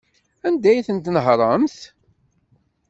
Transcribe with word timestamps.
Anda 0.47 0.67
ay 0.71 0.81
tent-tnehṛemt? 0.87 1.77